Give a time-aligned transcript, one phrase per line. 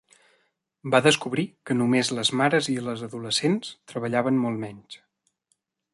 [0.93, 4.99] Va descobrir que només les mares i les adolescents treballaven molt menys.